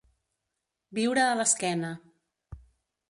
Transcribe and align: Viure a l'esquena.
Viure 0.99 1.25
a 1.25 1.37
l'esquena. 1.41 1.93